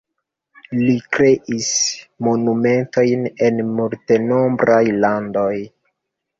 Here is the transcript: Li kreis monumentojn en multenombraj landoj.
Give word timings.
Li 0.77 0.95
kreis 1.17 1.67
monumentojn 2.29 3.29
en 3.51 3.63
multenombraj 3.79 4.83
landoj. 5.07 5.49